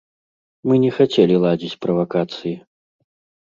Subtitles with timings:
[0.71, 2.55] Мы не хацелі ладзіць правакацыі.